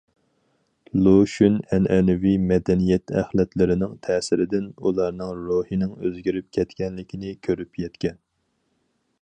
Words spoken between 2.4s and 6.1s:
مەدەنىيەت ئەخلەتلىرىنىڭ تەسىرىدىن ئۇلارنىڭ روھىنىڭ